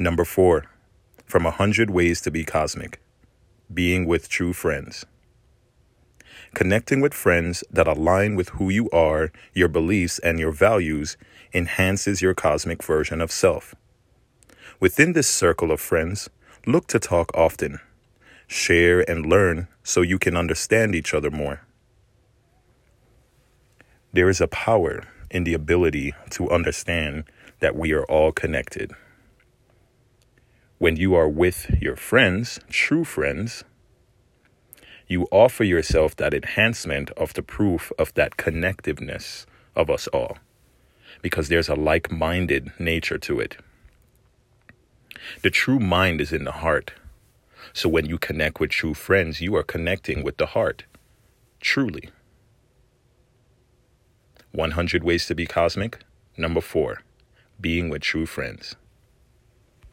Number 0.00 0.24
four, 0.24 0.64
from 1.26 1.44
a 1.44 1.50
hundred 1.50 1.90
ways 1.90 2.22
to 2.22 2.30
be 2.30 2.42
cosmic, 2.42 3.02
being 3.72 4.06
with 4.06 4.30
true 4.30 4.54
friends. 4.54 5.04
Connecting 6.54 7.02
with 7.02 7.12
friends 7.12 7.62
that 7.70 7.86
align 7.86 8.34
with 8.34 8.48
who 8.56 8.70
you 8.70 8.88
are, 8.92 9.30
your 9.52 9.68
beliefs, 9.68 10.18
and 10.20 10.40
your 10.40 10.52
values 10.52 11.18
enhances 11.52 12.22
your 12.22 12.32
cosmic 12.32 12.82
version 12.82 13.20
of 13.20 13.30
self. 13.30 13.74
Within 14.80 15.12
this 15.12 15.28
circle 15.28 15.70
of 15.70 15.82
friends, 15.82 16.30
look 16.66 16.86
to 16.86 16.98
talk 16.98 17.30
often, 17.34 17.78
share, 18.46 19.02
and 19.02 19.26
learn 19.26 19.68
so 19.82 20.00
you 20.00 20.18
can 20.18 20.34
understand 20.34 20.94
each 20.94 21.12
other 21.12 21.30
more. 21.30 21.60
There 24.14 24.30
is 24.30 24.40
a 24.40 24.48
power 24.48 25.02
in 25.30 25.44
the 25.44 25.52
ability 25.52 26.14
to 26.30 26.48
understand 26.48 27.24
that 27.58 27.76
we 27.76 27.92
are 27.92 28.04
all 28.04 28.32
connected. 28.32 28.92
When 30.80 30.96
you 30.96 31.14
are 31.14 31.28
with 31.28 31.76
your 31.78 31.94
friends, 31.94 32.58
true 32.70 33.04
friends, 33.04 33.64
you 35.06 35.28
offer 35.30 35.62
yourself 35.62 36.16
that 36.16 36.32
enhancement 36.32 37.10
of 37.18 37.34
the 37.34 37.42
proof 37.42 37.92
of 37.98 38.14
that 38.14 38.38
connectiveness 38.38 39.44
of 39.76 39.90
us 39.90 40.06
all 40.06 40.38
because 41.20 41.48
there's 41.48 41.68
a 41.68 41.74
like 41.74 42.10
minded 42.10 42.72
nature 42.78 43.18
to 43.18 43.40
it. 43.40 43.58
The 45.42 45.50
true 45.50 45.78
mind 45.78 46.18
is 46.18 46.32
in 46.32 46.44
the 46.44 46.60
heart. 46.64 46.94
So 47.74 47.90
when 47.90 48.06
you 48.06 48.16
connect 48.16 48.58
with 48.58 48.70
true 48.70 48.94
friends, 48.94 49.42
you 49.42 49.54
are 49.56 49.62
connecting 49.62 50.24
with 50.24 50.38
the 50.38 50.46
heart. 50.46 50.84
Truly. 51.60 52.08
100 54.52 55.04
Ways 55.04 55.26
to 55.26 55.34
Be 55.34 55.44
Cosmic. 55.44 55.98
Number 56.38 56.62
four, 56.62 57.02
being 57.60 57.90
with 57.90 58.00
true 58.00 58.24
friends. 58.24 58.76